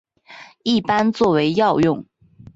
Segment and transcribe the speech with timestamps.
[0.63, 2.03] 一般作为药用。